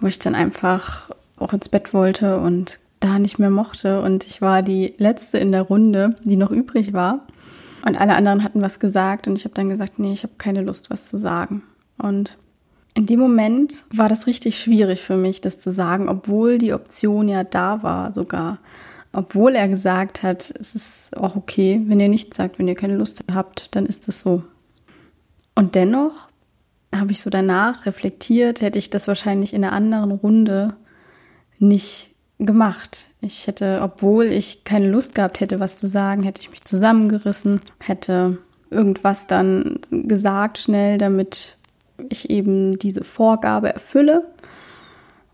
wo 0.00 0.06
ich 0.06 0.18
dann 0.18 0.34
einfach 0.34 1.10
auch 1.38 1.52
ins 1.52 1.68
Bett 1.68 1.92
wollte 1.92 2.38
und 2.38 2.78
da 3.00 3.18
nicht 3.18 3.38
mehr 3.38 3.50
mochte. 3.50 4.00
Und 4.00 4.24
ich 4.24 4.40
war 4.40 4.62
die 4.62 4.94
letzte 4.98 5.38
in 5.38 5.52
der 5.52 5.62
Runde, 5.62 6.16
die 6.22 6.36
noch 6.36 6.50
übrig 6.50 6.92
war. 6.92 7.26
Und 7.84 8.00
alle 8.00 8.16
anderen 8.16 8.42
hatten 8.42 8.60
was 8.60 8.80
gesagt 8.80 9.28
und 9.28 9.36
ich 9.36 9.44
habe 9.44 9.54
dann 9.54 9.68
gesagt, 9.68 9.98
nee, 9.98 10.12
ich 10.12 10.22
habe 10.22 10.34
keine 10.38 10.62
Lust, 10.62 10.90
was 10.90 11.08
zu 11.08 11.18
sagen. 11.18 11.62
Und 11.96 12.36
in 12.94 13.06
dem 13.06 13.20
Moment 13.20 13.84
war 13.90 14.08
das 14.08 14.26
richtig 14.26 14.58
schwierig 14.58 15.00
für 15.02 15.16
mich, 15.16 15.40
das 15.40 15.60
zu 15.60 15.70
sagen, 15.70 16.08
obwohl 16.08 16.58
die 16.58 16.72
Option 16.72 17.28
ja 17.28 17.44
da 17.44 17.82
war 17.82 18.12
sogar. 18.12 18.58
Obwohl 19.12 19.54
er 19.54 19.68
gesagt 19.68 20.22
hat, 20.22 20.52
es 20.58 20.74
ist 20.74 21.16
auch 21.16 21.36
okay, 21.36 21.80
wenn 21.86 22.00
ihr 22.00 22.08
nichts 22.08 22.36
sagt, 22.36 22.58
wenn 22.58 22.68
ihr 22.68 22.74
keine 22.74 22.96
Lust 22.96 23.22
habt, 23.32 23.74
dann 23.74 23.86
ist 23.86 24.08
es 24.08 24.20
so. 24.20 24.42
Und 25.54 25.74
dennoch 25.74 26.28
habe 26.94 27.12
ich 27.12 27.22
so 27.22 27.30
danach 27.30 27.86
reflektiert, 27.86 28.60
hätte 28.60 28.78
ich 28.78 28.90
das 28.90 29.08
wahrscheinlich 29.08 29.54
in 29.54 29.64
einer 29.64 29.72
anderen 29.72 30.12
Runde 30.12 30.74
nicht 31.58 32.07
gemacht. 32.38 33.08
Ich 33.20 33.46
hätte, 33.46 33.80
obwohl 33.82 34.26
ich 34.26 34.64
keine 34.64 34.90
Lust 34.90 35.14
gehabt 35.14 35.40
hätte, 35.40 35.60
was 35.60 35.78
zu 35.78 35.88
sagen, 35.88 36.22
hätte 36.22 36.40
ich 36.40 36.50
mich 36.50 36.64
zusammengerissen, 36.64 37.60
hätte 37.80 38.38
irgendwas 38.70 39.26
dann 39.26 39.80
gesagt 39.90 40.58
schnell, 40.58 40.98
damit 40.98 41.56
ich 42.08 42.30
eben 42.30 42.78
diese 42.78 43.02
Vorgabe 43.02 43.72
erfülle. 43.72 44.24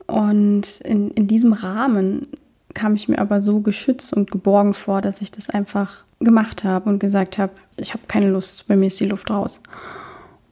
Und 0.06 0.80
in, 0.80 1.10
in 1.10 1.26
diesem 1.26 1.52
Rahmen 1.52 2.28
kam 2.72 2.94
ich 2.94 3.08
mir 3.08 3.18
aber 3.18 3.42
so 3.42 3.60
geschützt 3.60 4.12
und 4.12 4.30
geborgen 4.30 4.74
vor, 4.74 5.00
dass 5.00 5.20
ich 5.20 5.30
das 5.30 5.50
einfach 5.50 6.04
gemacht 6.20 6.64
habe 6.64 6.88
und 6.88 6.98
gesagt 6.98 7.38
habe, 7.38 7.52
ich 7.76 7.92
habe 7.92 8.04
keine 8.08 8.30
Lust, 8.30 8.66
bei 8.66 8.76
mir 8.76 8.86
ist 8.86 9.00
die 9.00 9.06
Luft 9.06 9.30
raus. 9.30 9.60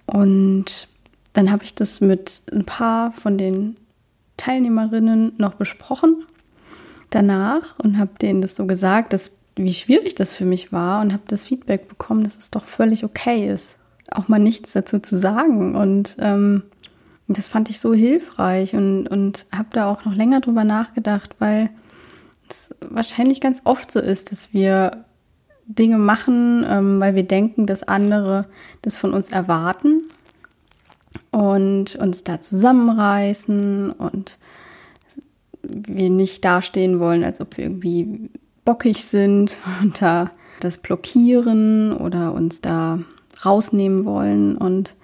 Und 0.06 0.88
dann 1.32 1.50
habe 1.50 1.64
ich 1.64 1.74
das 1.74 2.00
mit 2.00 2.42
ein 2.52 2.64
paar 2.64 3.12
von 3.12 3.38
den 3.38 3.76
Teilnehmerinnen 4.36 5.32
noch 5.38 5.54
besprochen 5.54 6.26
danach 7.14 7.78
und 7.78 7.98
habe 7.98 8.12
denen 8.20 8.40
das 8.40 8.56
so 8.56 8.66
gesagt, 8.66 9.12
dass, 9.12 9.32
wie 9.56 9.74
schwierig 9.74 10.14
das 10.14 10.34
für 10.34 10.44
mich 10.44 10.72
war 10.72 11.00
und 11.00 11.12
habe 11.12 11.22
das 11.28 11.44
Feedback 11.44 11.88
bekommen, 11.88 12.24
dass 12.24 12.36
es 12.36 12.50
doch 12.50 12.64
völlig 12.64 13.04
okay 13.04 13.48
ist, 13.48 13.78
auch 14.10 14.28
mal 14.28 14.38
nichts 14.38 14.72
dazu 14.72 14.98
zu 14.98 15.16
sagen. 15.16 15.74
Und 15.76 16.16
ähm, 16.18 16.62
das 17.28 17.48
fand 17.48 17.70
ich 17.70 17.80
so 17.80 17.94
hilfreich 17.94 18.74
und, 18.74 19.06
und 19.06 19.46
habe 19.52 19.68
da 19.72 19.90
auch 19.90 20.04
noch 20.04 20.14
länger 20.14 20.40
drüber 20.40 20.64
nachgedacht, 20.64 21.36
weil 21.38 21.70
es 22.48 22.74
wahrscheinlich 22.80 23.40
ganz 23.40 23.62
oft 23.64 23.90
so 23.90 24.00
ist, 24.00 24.32
dass 24.32 24.52
wir 24.52 25.04
Dinge 25.66 25.98
machen, 25.98 26.64
ähm, 26.68 27.00
weil 27.00 27.14
wir 27.14 27.22
denken, 27.22 27.66
dass 27.66 27.82
andere 27.82 28.46
das 28.82 28.96
von 28.96 29.14
uns 29.14 29.30
erwarten 29.30 30.02
und 31.30 31.96
uns 31.96 32.24
da 32.24 32.40
zusammenreißen 32.40 33.90
und 33.92 34.38
wir 35.62 36.10
nicht 36.10 36.44
dastehen 36.44 37.00
wollen, 37.00 37.24
als 37.24 37.40
ob 37.40 37.56
wir 37.56 37.64
irgendwie 37.64 38.30
bockig 38.64 39.04
sind 39.04 39.56
und 39.82 40.00
da 40.00 40.30
das 40.60 40.78
blockieren 40.78 41.92
oder 41.92 42.32
uns 42.32 42.60
da 42.60 43.00
rausnehmen 43.44 44.04
wollen. 44.04 44.56
Und 44.56 44.94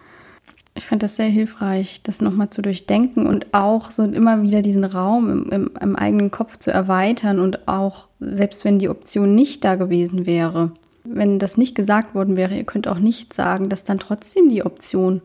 ich 0.74 0.86
fand 0.86 1.02
das 1.02 1.16
sehr 1.16 1.26
hilfreich, 1.26 2.02
das 2.04 2.20
nochmal 2.20 2.50
zu 2.50 2.62
durchdenken 2.62 3.26
und 3.26 3.52
auch 3.52 3.90
so 3.90 4.04
immer 4.04 4.42
wieder 4.42 4.62
diesen 4.62 4.84
Raum 4.84 5.30
im, 5.30 5.50
im, 5.50 5.70
im, 5.80 5.96
eigenen 5.96 6.30
Kopf 6.30 6.58
zu 6.58 6.70
erweitern 6.70 7.40
und 7.40 7.66
auch, 7.66 8.08
selbst 8.20 8.64
wenn 8.64 8.78
die 8.78 8.88
Option 8.88 9.34
nicht 9.34 9.64
da 9.64 9.74
gewesen 9.74 10.24
wäre, 10.24 10.72
wenn 11.02 11.38
das 11.38 11.56
nicht 11.56 11.74
gesagt 11.74 12.14
worden 12.14 12.36
wäre, 12.36 12.54
ihr 12.54 12.64
könnt 12.64 12.86
auch 12.86 12.98
nicht 12.98 13.32
sagen, 13.32 13.68
dass 13.68 13.84
dann 13.84 13.98
trotzdem 13.98 14.48
die 14.48 14.64
Option 14.64 15.22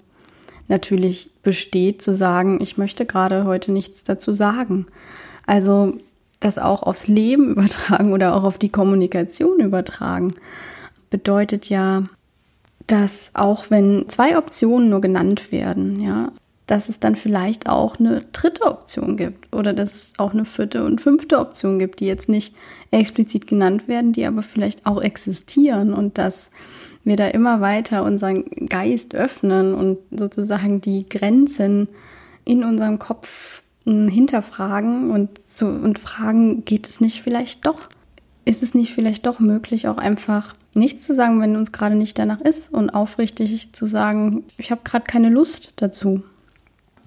natürlich 0.73 1.29
besteht, 1.43 2.01
zu 2.01 2.15
sagen, 2.15 2.59
ich 2.59 2.77
möchte 2.77 3.05
gerade 3.05 3.45
heute 3.45 3.71
nichts 3.71 4.03
dazu 4.03 4.33
sagen. 4.33 4.87
Also 5.45 5.93
das 6.39 6.57
auch 6.57 6.81
aufs 6.81 7.07
Leben 7.07 7.51
übertragen 7.51 8.11
oder 8.11 8.35
auch 8.35 8.43
auf 8.43 8.57
die 8.57 8.69
Kommunikation 8.69 9.59
übertragen, 9.59 10.33
bedeutet 11.11 11.69
ja, 11.69 12.03
dass 12.87 13.31
auch 13.35 13.69
wenn 13.69 14.09
zwei 14.09 14.37
Optionen 14.37 14.89
nur 14.89 14.99
genannt 14.99 15.51
werden, 15.51 16.01
ja, 16.01 16.31
dass 16.65 16.89
es 16.89 16.99
dann 16.99 17.15
vielleicht 17.15 17.69
auch 17.69 17.99
eine 17.99 18.21
dritte 18.33 18.63
Option 18.63 19.15
gibt 19.15 19.53
oder 19.53 19.73
dass 19.73 19.93
es 19.93 20.13
auch 20.17 20.33
eine 20.33 20.43
vierte 20.43 20.83
und 20.83 21.01
fünfte 21.01 21.37
Option 21.37 21.77
gibt, 21.77 21.99
die 21.99 22.07
jetzt 22.07 22.29
nicht 22.29 22.55
explizit 22.89 23.45
genannt 23.45 23.87
werden, 23.87 24.11
die 24.11 24.25
aber 24.25 24.41
vielleicht 24.41 24.85
auch 24.87 25.01
existieren 25.01 25.93
und 25.93 26.17
dass 26.17 26.49
wir 27.03 27.15
da 27.15 27.27
immer 27.27 27.62
weiter 27.62 28.03
unseren 28.03 28.45
Geist 28.67 29.15
öffnen 29.15 29.74
und 29.74 29.98
sozusagen 30.12 30.81
die 30.81 31.07
Grenzen 31.07 31.88
in 32.45 32.63
unserem 32.63 33.00
Kopf 33.00 33.63
hm, 33.86 34.07
hinterfragen 34.07 35.12
und, 35.12 35.29
zu, 35.48 35.67
und 35.67 36.00
fragen, 36.00 36.65
geht 36.65 36.88
es 36.88 37.01
nicht 37.01 37.22
vielleicht 37.22 37.65
doch? 37.65 37.89
Ist 38.45 38.63
es 38.63 38.74
nicht 38.74 38.93
vielleicht 38.93 39.25
doch 39.25 39.39
möglich, 39.39 39.88
auch 39.88 39.98
einfach 39.98 40.53
nichts 40.74 41.05
zu 41.05 41.13
sagen, 41.13 41.39
wenn 41.41 41.55
uns 41.55 41.72
gerade 41.72 41.95
nicht 41.95 42.17
danach 42.17 42.41
ist 42.41 42.74
und 42.74 42.89
aufrichtig 42.89 43.74
zu 43.74 43.86
sagen, 43.86 44.43
ich 44.57 44.72
habe 44.72 44.81
gerade 44.83 45.05
keine 45.05 45.29
Lust 45.29 45.74
dazu. 45.77 46.24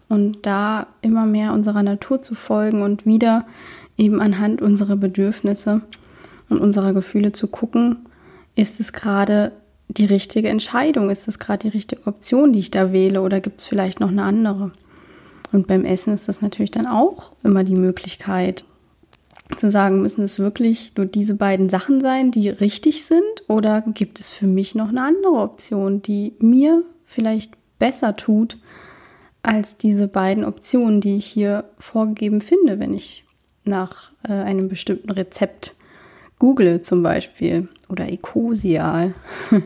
Und 0.09 0.47
da 0.47 0.87
immer 1.03 1.27
mehr 1.27 1.53
unserer 1.53 1.83
Natur 1.83 2.23
zu 2.23 2.35
folgen 2.35 2.83
und 2.83 3.07
wieder 3.07 3.45
eben 3.99 4.21
anhand 4.21 4.63
unserer 4.63 4.97
Bedürfnisse 4.97 5.81
und 6.49 6.59
unserer 6.61 6.93
Gefühle 6.93 7.33
zu 7.33 7.49
gucken, 7.49 8.07
ist 8.55 8.79
es 8.79 8.93
gerade 8.93 9.53
die 9.89 10.05
richtige 10.05 10.49
Entscheidung? 10.49 11.11
Ist 11.11 11.29
es 11.29 11.39
gerade 11.39 11.69
die 11.69 11.77
richtige 11.77 12.07
Option, 12.07 12.53
die 12.53 12.59
ich 12.59 12.71
da 12.71 12.93
wähle 12.93 13.23
oder 13.23 13.41
gibt 13.41 13.61
es 13.61 13.67
vielleicht 13.67 14.01
noch 14.01 14.09
eine 14.09 14.23
andere? 14.23 14.73
Und 15.53 15.67
beim 15.67 15.85
Essen 15.85 16.13
ist 16.13 16.29
das 16.29 16.43
natürlich 16.43 16.71
dann 16.71 16.87
auch 16.87 17.33
immer 17.43 17.65
die 17.65 17.77
Möglichkeit 17.77 18.65
zu 19.55 19.71
sagen, 19.71 20.03
müssen 20.03 20.25
es 20.25 20.41
wirklich 20.41 20.93
nur 20.97 21.07
diese 21.07 21.35
beiden 21.35 21.69
Sachen 21.69 22.01
sein, 22.01 22.33
die 22.33 22.49
richtig 22.49 23.05
sind 23.05 23.23
oder 23.47 23.83
gibt 23.83 24.19
es 24.19 24.33
für 24.33 24.47
mich 24.47 24.75
noch 24.75 24.89
eine 24.89 25.03
andere 25.03 25.35
Option, 25.35 26.03
die 26.03 26.35
mir 26.41 26.83
vielleicht 27.05 27.53
besser 27.79 28.17
tut 28.17 28.59
als 29.43 29.77
diese 29.77 30.09
beiden 30.09 30.45
Optionen, 30.45 31.01
die 31.01 31.17
ich 31.17 31.27
hier 31.27 31.65
vorgegeben 31.79 32.41
finde, 32.41 32.81
wenn 32.81 32.93
ich 32.93 33.25
nach 33.65 34.11
äh, 34.25 34.33
einem 34.33 34.69
bestimmten 34.69 35.11
Rezept 35.11 35.77
google 36.39 36.83
zum 36.83 37.03
Beispiel 37.03 37.69
oder 37.89 38.09
Ecosial, 38.11 39.15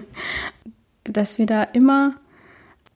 dass 1.05 1.39
wir 1.39 1.47
da 1.47 1.63
immer 1.63 2.15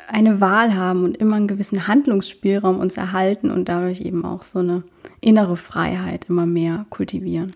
eine 0.06 0.40
Wahl 0.40 0.74
haben 0.74 1.04
und 1.04 1.16
immer 1.16 1.36
einen 1.36 1.48
gewissen 1.48 1.88
Handlungsspielraum 1.88 2.78
uns 2.78 2.96
erhalten 2.96 3.50
und 3.50 3.68
dadurch 3.68 4.00
eben 4.00 4.24
auch 4.24 4.42
so 4.42 4.58
eine 4.58 4.82
innere 5.20 5.56
Freiheit 5.56 6.26
immer 6.28 6.46
mehr 6.46 6.86
kultivieren. 6.90 7.52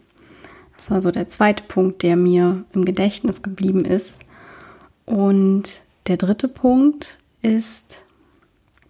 Das 0.77 0.91
war 0.91 1.01
so 1.01 1.11
der 1.11 1.29
zweite 1.29 1.65
Punkt, 1.65 2.03
der 2.03 2.17
mir 2.17 2.65
im 2.73 2.85
Gedächtnis 2.85 3.43
geblieben 3.43 3.85
ist. 3.85 4.21
Und 5.05 5.83
der 6.07 6.17
dritte 6.17 6.49
Punkt 6.49 7.19
ist, 7.43 8.05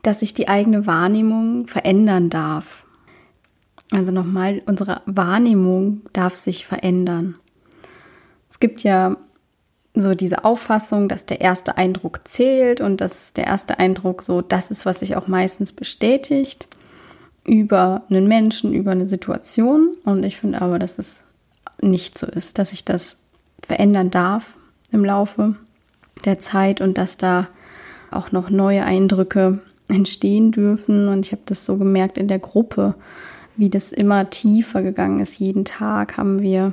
dass 0.02 0.20
sich 0.20 0.34
die 0.34 0.48
eigene 0.48 0.86
Wahrnehmung 0.86 1.66
verändern 1.66 2.30
darf. 2.30 2.84
Also 3.90 4.12
nochmal, 4.12 4.62
unsere 4.66 5.02
Wahrnehmung 5.06 6.02
darf 6.12 6.34
sich 6.34 6.66
verändern. 6.66 7.36
Es 8.50 8.60
gibt 8.60 8.82
ja 8.82 9.16
so 9.94 10.14
diese 10.14 10.44
Auffassung, 10.44 11.08
dass 11.08 11.26
der 11.26 11.40
erste 11.40 11.76
Eindruck 11.76 12.20
zählt 12.24 12.80
und 12.80 13.00
dass 13.00 13.32
der 13.32 13.46
erste 13.46 13.78
Eindruck 13.78 14.22
so 14.22 14.42
das 14.42 14.70
ist, 14.70 14.86
was 14.86 15.00
sich 15.00 15.16
auch 15.16 15.26
meistens 15.26 15.72
bestätigt 15.72 16.68
über 17.44 18.02
einen 18.10 18.28
Menschen, 18.28 18.74
über 18.74 18.92
eine 18.92 19.08
Situation. 19.08 19.96
Und 20.04 20.24
ich 20.24 20.36
finde 20.36 20.60
aber, 20.60 20.78
dass 20.78 20.98
es 20.98 21.24
nicht 21.80 22.18
so 22.18 22.26
ist, 22.26 22.58
dass 22.58 22.72
ich 22.72 22.84
das 22.84 23.18
verändern 23.62 24.10
darf 24.10 24.56
im 24.92 25.04
Laufe 25.04 25.56
der 26.24 26.38
Zeit 26.38 26.80
und 26.80 26.98
dass 26.98 27.16
da 27.16 27.48
auch 28.10 28.32
noch 28.32 28.50
neue 28.50 28.84
Eindrücke 28.84 29.60
entstehen 29.88 30.52
dürfen. 30.52 31.08
Und 31.08 31.26
ich 31.26 31.32
habe 31.32 31.42
das 31.46 31.64
so 31.64 31.76
gemerkt 31.76 32.18
in 32.18 32.28
der 32.28 32.38
Gruppe, 32.38 32.94
wie 33.58 33.68
das 33.68 33.92
immer 33.92 34.30
tiefer 34.30 34.82
gegangen 34.82 35.20
ist. 35.20 35.38
Jeden 35.38 35.66
Tag 35.66 36.16
haben 36.16 36.40
wir 36.40 36.72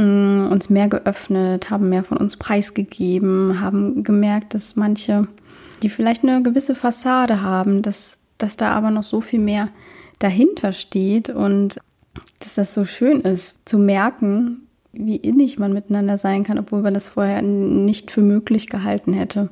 Mm, 0.00 0.48
uns 0.50 0.70
mehr 0.70 0.88
geöffnet, 0.88 1.68
haben 1.68 1.88
mehr 1.88 2.04
von 2.04 2.16
uns 2.16 2.36
preisgegeben, 2.36 3.60
haben 3.60 4.04
gemerkt, 4.04 4.54
dass 4.54 4.76
manche, 4.76 5.26
die 5.82 5.90
vielleicht 5.90 6.22
eine 6.22 6.42
gewisse 6.42 6.74
Fassade 6.74 7.42
haben, 7.42 7.82
dass, 7.82 8.20
dass 8.38 8.56
da 8.56 8.70
aber 8.70 8.90
noch 8.90 9.02
so 9.02 9.20
viel 9.20 9.40
mehr 9.40 9.68
dahinter 10.18 10.72
steht 10.72 11.28
und 11.28 11.80
dass 12.38 12.54
das 12.54 12.72
so 12.72 12.84
schön 12.86 13.20
ist 13.20 13.56
zu 13.66 13.78
merken, 13.78 14.68
wie 14.92 15.16
innig 15.16 15.58
man 15.58 15.72
miteinander 15.72 16.16
sein 16.16 16.44
kann, 16.44 16.58
obwohl 16.58 16.82
man 16.82 16.94
das 16.94 17.06
vorher 17.06 17.42
nicht 17.42 18.10
für 18.10 18.22
möglich 18.22 18.68
gehalten 18.68 19.12
hätte. 19.12 19.50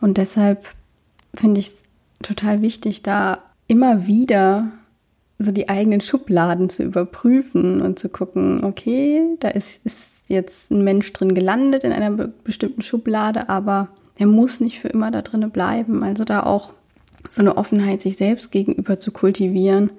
Und 0.00 0.16
deshalb 0.16 0.66
finde 1.34 1.60
ich 1.60 1.66
es 1.66 1.82
total 2.22 2.62
wichtig, 2.62 3.02
da 3.02 3.38
immer 3.66 4.06
wieder 4.06 4.70
so 5.42 5.52
die 5.52 5.68
eigenen 5.68 6.00
Schubladen 6.00 6.70
zu 6.70 6.82
überprüfen 6.82 7.80
und 7.80 7.98
zu 7.98 8.08
gucken, 8.08 8.64
okay, 8.64 9.22
da 9.40 9.48
ist, 9.48 9.84
ist 9.84 10.24
jetzt 10.28 10.70
ein 10.70 10.82
Mensch 10.82 11.12
drin 11.12 11.34
gelandet 11.34 11.84
in 11.84 11.92
einer 11.92 12.10
be 12.10 12.32
bestimmten 12.44 12.82
Schublade, 12.82 13.48
aber 13.48 13.88
er 14.16 14.26
muss 14.26 14.60
nicht 14.60 14.80
für 14.80 14.88
immer 14.88 15.10
da 15.10 15.22
drin 15.22 15.50
bleiben. 15.50 16.02
Also 16.02 16.24
da 16.24 16.42
auch 16.42 16.72
so 17.30 17.42
eine 17.42 17.56
Offenheit 17.56 18.02
sich 18.02 18.16
selbst 18.16 18.50
gegenüber 18.50 18.98
zu 18.98 19.12
kultivieren 19.12 19.90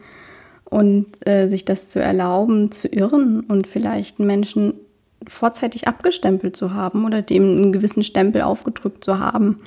und 0.66 1.08
äh, 1.28 1.48
sich 1.48 1.66
das 1.66 1.90
zu 1.90 2.00
erlauben, 2.00 2.72
zu 2.72 2.88
irren 2.88 3.42
und 3.42 3.68
vielleicht 3.68 4.20
Menschen 4.20 4.74
vorzeitig 5.28 5.88
abgestempelt 5.88 6.56
zu 6.56 6.74
haben 6.74 7.06
oder 7.06 7.22
dem 7.22 7.56
einen 7.56 7.72
gewissen 7.72 8.04
Stempel 8.04 8.42
aufgedrückt 8.42 9.04
zu 9.04 9.20
haben, 9.20 9.60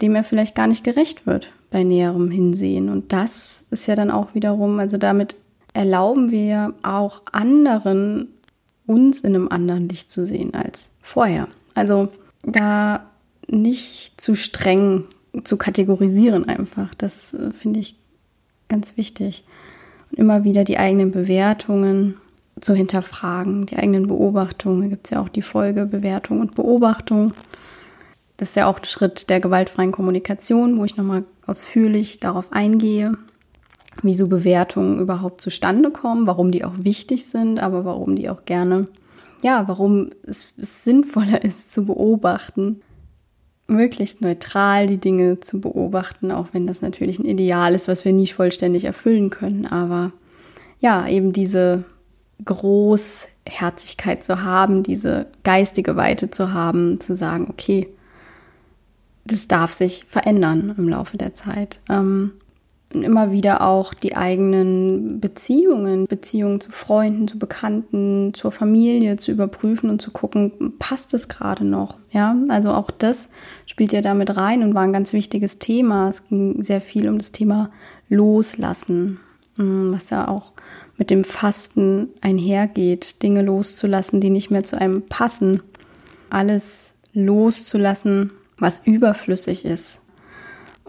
dem 0.00 0.14
er 0.14 0.24
vielleicht 0.24 0.54
gar 0.54 0.66
nicht 0.66 0.84
gerecht 0.84 1.26
wird 1.26 1.50
bei 1.74 1.82
näherem 1.82 2.30
Hinsehen. 2.30 2.88
Und 2.88 3.12
das 3.12 3.66
ist 3.72 3.88
ja 3.88 3.96
dann 3.96 4.12
auch 4.12 4.32
wiederum, 4.36 4.78
also 4.78 4.96
damit 4.96 5.34
erlauben 5.72 6.30
wir 6.30 6.72
auch 6.84 7.22
anderen, 7.32 8.28
uns 8.86 9.22
in 9.22 9.34
einem 9.34 9.48
anderen 9.48 9.88
Licht 9.88 10.12
zu 10.12 10.24
sehen 10.24 10.54
als 10.54 10.90
vorher. 11.00 11.48
Also 11.74 12.10
da 12.44 13.10
nicht 13.48 14.20
zu 14.20 14.36
streng 14.36 15.06
zu 15.42 15.56
kategorisieren 15.56 16.48
einfach. 16.48 16.94
Das 16.94 17.34
äh, 17.34 17.50
finde 17.50 17.80
ich 17.80 17.96
ganz 18.68 18.96
wichtig. 18.96 19.42
Und 20.12 20.20
immer 20.20 20.44
wieder 20.44 20.62
die 20.62 20.78
eigenen 20.78 21.10
Bewertungen 21.10 22.18
zu 22.60 22.74
hinterfragen, 22.74 23.66
die 23.66 23.78
eigenen 23.78 24.06
Beobachtungen. 24.06 24.82
Da 24.82 24.86
gibt 24.86 25.06
es 25.08 25.10
ja 25.10 25.20
auch 25.20 25.28
die 25.28 25.42
Folge 25.42 25.86
Bewertung 25.86 26.40
und 26.40 26.54
Beobachtung. 26.54 27.32
Das 28.36 28.50
ist 28.50 28.54
ja 28.54 28.68
auch 28.68 28.78
ein 28.78 28.84
Schritt 28.84 29.28
der 29.28 29.40
gewaltfreien 29.40 29.90
Kommunikation, 29.90 30.78
wo 30.78 30.84
ich 30.84 30.96
nochmal 30.96 31.24
ausführlich 31.46 32.20
darauf 32.20 32.52
eingehe, 32.52 33.16
wie 34.02 34.14
so 34.14 34.28
Bewertungen 34.28 34.98
überhaupt 34.98 35.40
zustande 35.40 35.90
kommen, 35.90 36.26
warum 36.26 36.50
die 36.50 36.64
auch 36.64 36.74
wichtig 36.78 37.26
sind, 37.26 37.58
aber 37.58 37.84
warum 37.84 38.16
die 38.16 38.28
auch 38.28 38.44
gerne, 38.44 38.88
ja, 39.42 39.68
warum 39.68 40.10
es, 40.26 40.52
sinnvoller 40.56 41.44
ist 41.44 41.72
zu 41.72 41.84
beobachten 41.84 42.80
möglichst 43.66 44.20
neutral 44.20 44.86
die 44.86 44.98
Dinge 44.98 45.40
zu 45.40 45.60
beobachten, 45.60 46.30
auch 46.30 46.48
wenn 46.52 46.66
das 46.66 46.82
natürlich 46.82 47.18
ein 47.18 47.24
Ideal 47.24 47.74
ist, 47.74 47.88
was 47.88 48.04
wir 48.04 48.12
nie 48.12 48.26
vollständig 48.26 48.84
erfüllen 48.84 49.30
können. 49.30 49.66
Aber 49.66 50.12
ja, 50.80 51.08
eben 51.08 51.32
diese 51.32 51.84
Großherzigkeit 52.44 54.22
zu 54.24 54.42
haben, 54.42 54.82
diese 54.82 55.26
geistige 55.44 55.96
Weite 55.96 56.30
zu 56.30 56.52
haben, 56.52 57.00
zu 57.00 57.16
sagen, 57.16 57.46
okay, 57.48 57.88
das 59.24 59.48
darf 59.48 59.72
sich 59.72 60.04
verändern 60.04 60.74
im 60.76 60.88
Laufe 60.88 61.16
der 61.16 61.34
Zeit. 61.34 61.80
Ähm, 61.88 62.32
und 62.94 63.02
immer 63.02 63.32
wieder 63.32 63.62
auch 63.62 63.92
die 63.92 64.16
eigenen 64.16 65.20
Beziehungen, 65.20 66.06
Beziehungen 66.06 66.60
zu 66.60 66.70
Freunden, 66.70 67.26
zu 67.26 67.38
Bekannten, 67.38 68.32
zur 68.34 68.52
Familie 68.52 69.16
zu 69.16 69.32
überprüfen 69.32 69.90
und 69.90 70.00
zu 70.00 70.12
gucken, 70.12 70.74
passt 70.78 71.12
es 71.12 71.28
gerade 71.28 71.64
noch? 71.64 71.98
Ja, 72.12 72.36
also 72.48 72.72
auch 72.72 72.90
das 72.92 73.28
spielt 73.66 73.92
ja 73.92 74.00
damit 74.00 74.36
rein 74.36 74.62
und 74.62 74.74
war 74.74 74.82
ein 74.82 74.92
ganz 74.92 75.12
wichtiges 75.12 75.58
Thema. 75.58 76.08
Es 76.08 76.28
ging 76.28 76.62
sehr 76.62 76.80
viel 76.80 77.08
um 77.08 77.18
das 77.18 77.32
Thema 77.32 77.70
Loslassen, 78.08 79.18
mm, 79.56 79.92
was 79.92 80.10
ja 80.10 80.28
auch 80.28 80.52
mit 80.96 81.10
dem 81.10 81.24
Fasten 81.24 82.10
einhergeht, 82.20 83.22
Dinge 83.24 83.42
loszulassen, 83.42 84.20
die 84.20 84.30
nicht 84.30 84.52
mehr 84.52 84.62
zu 84.62 84.80
einem 84.80 85.02
passen, 85.02 85.60
alles 86.30 86.94
loszulassen, 87.12 88.30
was 88.58 88.82
überflüssig 88.84 89.64
ist 89.64 90.00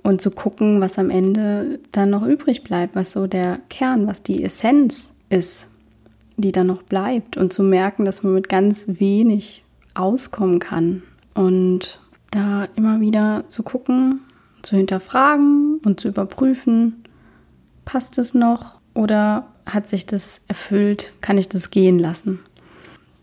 und 0.03 0.21
zu 0.21 0.31
gucken, 0.31 0.81
was 0.81 0.99
am 0.99 1.09
Ende 1.09 1.79
dann 1.91 2.11
noch 2.11 2.25
übrig 2.25 2.63
bleibt, 2.63 2.95
was 2.95 3.11
so 3.11 3.27
der 3.27 3.59
Kern, 3.69 4.07
was 4.07 4.21
die 4.21 4.43
Essenz 4.43 5.09
ist, 5.29 5.67
die 6.37 6.51
dann 6.51 6.67
noch 6.67 6.83
bleibt 6.83 7.37
und 7.37 7.53
zu 7.53 7.63
merken, 7.63 8.05
dass 8.05 8.21
man 8.21 8.33
mit 8.33 8.49
ganz 8.49 8.99
wenig 8.99 9.63
auskommen 9.93 10.59
kann 10.59 11.01
und 11.33 11.99
da 12.31 12.67
immer 12.75 12.99
wieder 12.99 13.45
zu 13.47 13.63
gucken, 13.63 14.21
zu 14.61 14.75
hinterfragen 14.75 15.79
und 15.85 15.99
zu 15.99 16.09
überprüfen, 16.09 17.03
passt 17.85 18.17
es 18.17 18.33
noch 18.33 18.79
oder 18.93 19.47
hat 19.65 19.89
sich 19.89 20.05
das 20.05 20.41
erfüllt, 20.47 21.13
kann 21.21 21.37
ich 21.37 21.49
das 21.49 21.71
gehen 21.71 21.97
lassen? 21.97 22.39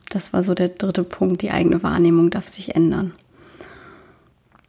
Das 0.08 0.32
war 0.32 0.42
so 0.42 0.54
der 0.54 0.68
dritte 0.68 1.04
Punkt, 1.04 1.42
die 1.42 1.50
eigene 1.50 1.82
Wahrnehmung 1.82 2.30
darf 2.30 2.48
sich 2.48 2.74
ändern. 2.74 3.12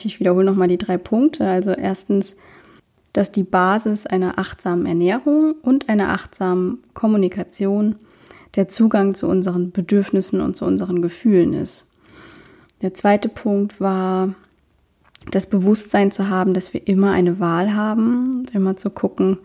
Ich 0.05 0.19
wiederhole 0.19 0.45
nochmal 0.45 0.67
die 0.67 0.77
drei 0.77 0.97
Punkte. 0.97 1.47
Also 1.47 1.71
erstens, 1.71 2.35
dass 3.13 3.31
die 3.31 3.43
Basis 3.43 4.05
einer 4.05 4.39
achtsamen 4.39 4.85
Ernährung 4.85 5.55
und 5.61 5.89
einer 5.89 6.09
achtsamen 6.09 6.79
Kommunikation 6.93 7.95
der 8.55 8.67
Zugang 8.67 9.15
zu 9.15 9.27
unseren 9.27 9.71
Bedürfnissen 9.71 10.41
und 10.41 10.57
zu 10.57 10.65
unseren 10.65 11.01
Gefühlen 11.01 11.53
ist. 11.53 11.87
Der 12.81 12.93
zweite 12.93 13.29
Punkt 13.29 13.79
war, 13.79 14.35
das 15.31 15.45
Bewusstsein 15.45 16.11
zu 16.11 16.29
haben, 16.29 16.53
dass 16.53 16.73
wir 16.73 16.87
immer 16.87 17.11
eine 17.11 17.39
Wahl 17.39 17.73
haben, 17.73 18.45
immer 18.53 18.75
zu 18.75 18.89
gucken, 18.89 19.39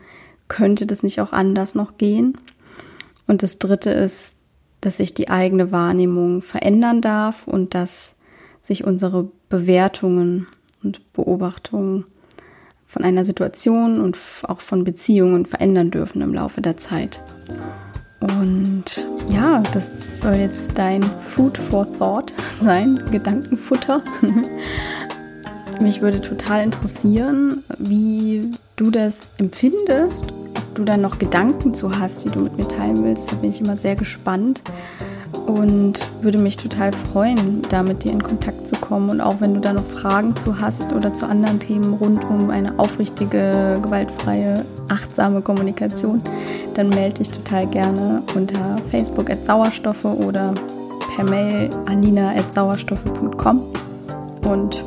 könnte 0.48 0.86
das 0.86 1.02
nicht 1.02 1.20
auch 1.20 1.32
anders 1.32 1.74
noch 1.74 1.98
gehen? 1.98 2.36
Und 3.26 3.42
das 3.42 3.58
dritte 3.58 3.90
ist, 3.90 4.36
dass 4.80 4.96
sich 4.96 5.14
die 5.14 5.28
eigene 5.28 5.70
Wahrnehmung 5.72 6.42
verändern 6.42 7.00
darf 7.00 7.46
und 7.46 7.74
dass 7.74 8.16
sich 8.68 8.84
unsere 8.84 9.28
Bewertungen 9.48 10.46
und 10.84 11.12
Beobachtungen 11.14 12.04
von 12.86 13.02
einer 13.02 13.24
Situation 13.24 14.00
und 14.00 14.16
auch 14.42 14.60
von 14.60 14.84
Beziehungen 14.84 15.46
verändern 15.46 15.90
dürfen 15.90 16.20
im 16.20 16.34
Laufe 16.34 16.60
der 16.60 16.76
Zeit. 16.76 17.20
Und 18.20 19.06
ja, 19.30 19.62
das 19.72 20.20
soll 20.20 20.36
jetzt 20.36 20.76
dein 20.76 21.02
Food 21.02 21.56
for 21.56 21.90
Thought 21.98 22.32
sein, 22.62 23.02
Gedankenfutter. 23.10 24.02
Mich 25.80 26.00
würde 26.02 26.20
total 26.20 26.64
interessieren, 26.64 27.62
wie 27.78 28.50
du 28.76 28.90
das 28.90 29.32
empfindest, 29.38 30.30
ob 30.30 30.74
du 30.74 30.84
da 30.84 30.96
noch 30.96 31.18
Gedanken 31.18 31.72
zu 31.72 31.98
hast, 31.98 32.24
die 32.24 32.30
du 32.30 32.40
mit 32.40 32.58
mir 32.58 32.68
teilen 32.68 33.02
willst. 33.04 33.30
Da 33.30 33.36
bin 33.36 33.50
ich 33.50 33.60
immer 33.60 33.76
sehr 33.76 33.94
gespannt 33.94 34.60
und 35.48 35.94
würde 36.20 36.36
mich 36.36 36.58
total 36.58 36.92
freuen, 36.92 37.62
da 37.70 37.82
mit 37.82 38.04
dir 38.04 38.12
in 38.12 38.22
Kontakt 38.22 38.68
zu 38.68 38.76
kommen. 38.76 39.08
Und 39.08 39.20
auch 39.22 39.36
wenn 39.40 39.54
du 39.54 39.60
da 39.60 39.72
noch 39.72 39.84
Fragen 39.84 40.36
zu 40.36 40.60
hast 40.60 40.92
oder 40.92 41.12
zu 41.14 41.26
anderen 41.26 41.58
Themen 41.58 41.94
rund 41.94 42.22
um 42.28 42.50
eine 42.50 42.78
aufrichtige, 42.78 43.78
gewaltfreie, 43.82 44.64
achtsame 44.90 45.40
Kommunikation, 45.40 46.20
dann 46.74 46.90
melde 46.90 47.22
dich 47.22 47.30
total 47.30 47.66
gerne 47.66 48.22
unter 48.34 48.76
Facebook 48.90 49.30
at 49.30 49.44
Sauerstoffe 49.46 50.04
oder 50.04 50.52
per 51.16 51.24
Mail 51.24 51.70
alina 51.86 52.32
at 52.32 52.52
sauerstoffe.com. 52.52 53.62
Und, 54.44 54.84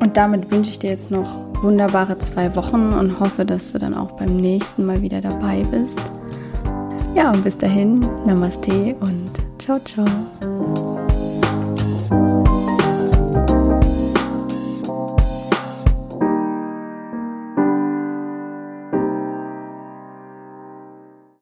und 0.00 0.16
damit 0.16 0.50
wünsche 0.50 0.70
ich 0.70 0.78
dir 0.78 0.90
jetzt 0.90 1.10
noch 1.10 1.44
wunderbare 1.62 2.18
zwei 2.18 2.56
Wochen 2.56 2.92
und 2.92 3.20
hoffe, 3.20 3.44
dass 3.44 3.72
du 3.72 3.78
dann 3.78 3.94
auch 3.94 4.12
beim 4.12 4.36
nächsten 4.36 4.86
Mal 4.86 5.02
wieder 5.02 5.20
dabei 5.20 5.62
bist. 5.70 6.00
Ja, 7.16 7.30
und 7.30 7.42
bis 7.44 7.56
dahin, 7.56 8.00
Namaste 8.26 8.94
und 9.00 9.30
ciao, 9.58 9.78
ciao. 9.80 10.04